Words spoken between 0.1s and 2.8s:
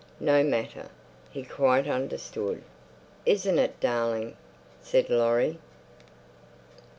No matter. He quite understood.